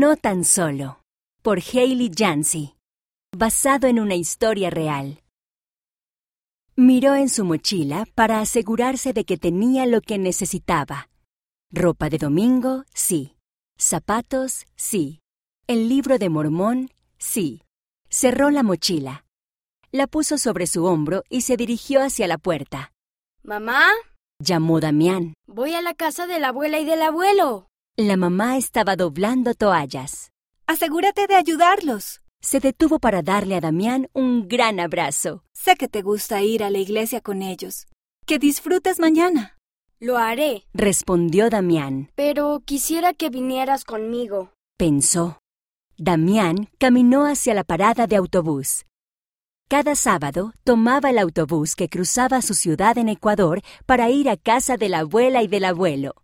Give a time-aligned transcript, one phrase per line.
[0.00, 1.00] No tan solo,
[1.42, 2.76] por Haley Yancey,
[3.36, 5.24] basado en una historia real.
[6.76, 11.08] Miró en su mochila para asegurarse de que tenía lo que necesitaba.
[11.72, 13.34] Ropa de domingo, sí.
[13.76, 15.18] Zapatos, sí.
[15.66, 17.64] El libro de Mormón, sí.
[18.08, 19.24] Cerró la mochila.
[19.90, 22.92] La puso sobre su hombro y se dirigió hacia la puerta.
[23.42, 23.82] ¿Mamá?
[24.40, 25.34] Llamó Damián.
[25.48, 27.67] Voy a la casa de la abuela y del abuelo.
[28.00, 30.30] La mamá estaba doblando toallas.
[30.68, 32.20] Asegúrate de ayudarlos.
[32.40, 35.42] Se detuvo para darle a Damián un gran abrazo.
[35.52, 37.88] Sé que te gusta ir a la iglesia con ellos.
[38.24, 39.56] Que disfrutes mañana.
[39.98, 42.12] Lo haré, Respondió Damián.
[42.14, 44.52] pero quisiera que vinieras conmigo.
[44.76, 45.40] Pensó.
[45.96, 48.84] Damián caminó hacia la parada de autobús.
[49.68, 54.76] Cada sábado tomaba el autobús que cruzaba su ciudad en Ecuador para ir a casa
[54.76, 56.14] de la abuela y del abuelo.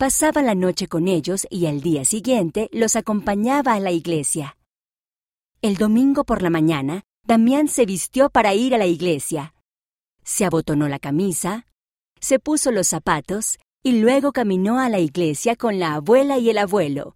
[0.00, 4.56] Pasaba la noche con ellos y al día siguiente los acompañaba a la iglesia.
[5.60, 9.54] El domingo por la mañana, Damián se vistió para ir a la iglesia.
[10.24, 11.66] Se abotonó la camisa,
[12.18, 16.56] se puso los zapatos y luego caminó a la iglesia con la abuela y el
[16.56, 17.14] abuelo.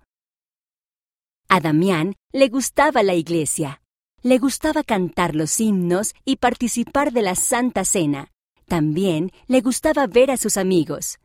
[1.48, 3.80] A Damián le gustaba la iglesia.
[4.20, 8.30] Le gustaba cantar los himnos y participar de la Santa Cena.
[8.66, 11.18] También le gustaba ver a sus amigos,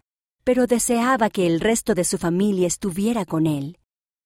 [0.43, 3.77] pero deseaba que el resto de su familia estuviera con él.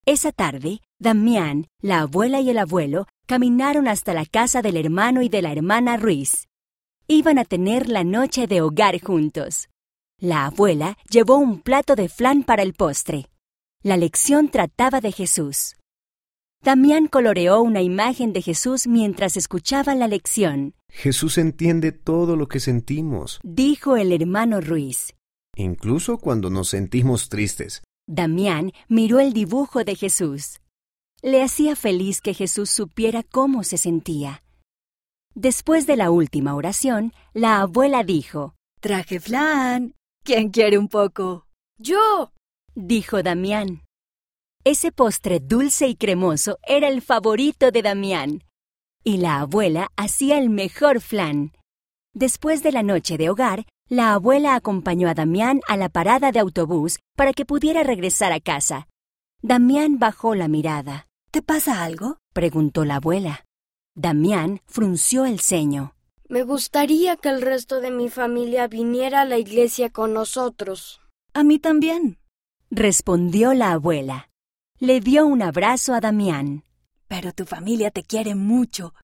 [0.06, 5.30] Esa tarde, Damián, la abuela y el abuelo caminaron hasta la casa del hermano y
[5.30, 6.48] de la hermana Ruiz.
[7.08, 9.70] Iban a tener la noche de hogar juntos.
[10.20, 13.28] La abuela llevó un plato de flan para el postre.
[13.82, 15.76] La lección trataba de Jesús.
[16.64, 20.76] Damián coloreó una imagen de Jesús mientras escuchaba la lección.
[20.88, 25.14] Jesús entiende todo lo que sentimos, Dijo el hermano Ruiz.
[25.56, 27.84] Incluso cuando nos sentimos tristes.
[28.08, 30.60] Damián miró el dibujo de Jesús.
[31.22, 34.44] Le hacía feliz que Jesús supiera cómo se sentía.
[35.36, 39.96] Después de la última oración, la abuela dijo, Traje flan.
[40.24, 41.48] ¿Quién quiere un poco?
[41.78, 42.32] ¡Yo!
[42.76, 43.84] dijo Damián.
[44.66, 48.44] Ese postre dulce y cremoso era el favorito de Damián.
[49.04, 51.52] Y la abuela hacía el mejor flan.
[52.14, 56.40] Después de la noche de hogar, la abuela acompañó a Damián a la parada de
[56.40, 58.88] autobús para que pudiera regresar a casa.
[59.42, 61.08] Damián bajó la mirada.
[61.32, 62.18] ¿Te pasa algo?
[62.34, 63.46] preguntó la abuela.
[63.96, 65.96] Damián frunció el ceño.
[66.30, 71.02] Me gustaría que el resto de mi familia viniera a la iglesia con nosotros.
[71.34, 72.18] A mí también.
[72.72, 74.30] Respondió la abuela.
[74.80, 76.64] Le dio un abrazo a Damián.
[77.08, 78.96] Pero tu familia te quiere mucho.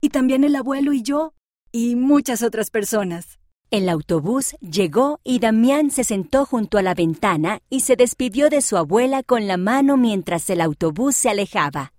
[0.00, 1.32] Y también el abuelo y yo.
[1.72, 3.38] Y muchas otras personas.
[3.72, 8.60] El autobús llegó y Damián se sentó junto a la ventana y se despidió de
[8.60, 11.92] su abuela con la mano mientras el autobús se alejaba.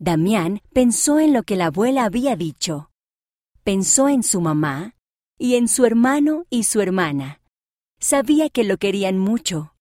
[0.00, 2.90] Damián pensó en lo que la abuela había dicho.
[3.62, 4.96] Pensó en su mamá
[5.38, 7.40] y en su hermano y su hermana.
[8.00, 9.74] Sabía que lo querían mucho.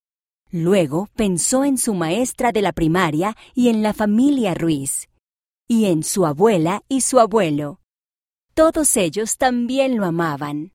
[0.51, 5.09] Luego pensó en su maestra de la primaria y en la familia Ruiz.
[5.67, 7.79] Y en su abuela y su abuelo.
[8.53, 10.73] Todos ellos también lo amaban.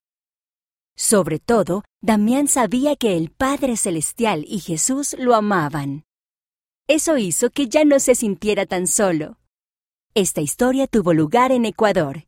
[0.95, 6.03] Sobre todo, Damián sabía que el Padre Celestial y Jesús lo amaban.
[6.87, 9.37] Eso hizo que ya no se sintiera tan solo.
[10.13, 12.25] Esta historia tuvo lugar en Ecuador.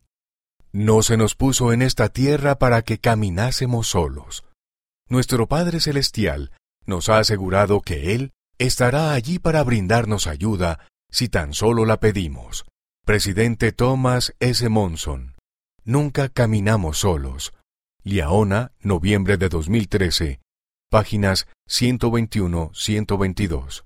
[0.72, 4.44] No se nos puso en esta tierra para que caminásemos solos.
[5.08, 6.50] Nuestro Padre Celestial
[6.84, 12.66] nos ha asegurado que Él estará allí para brindarnos ayuda si tan solo la pedimos.
[13.04, 14.68] Presidente Thomas S.
[14.68, 15.36] Monson.
[15.84, 17.52] Nunca caminamos solos.
[18.08, 20.38] Liaona, noviembre de 2013.
[20.88, 23.82] Páginas 121-122.